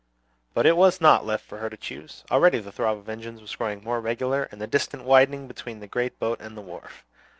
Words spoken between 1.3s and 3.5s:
for her to choose. Already the throb of the engines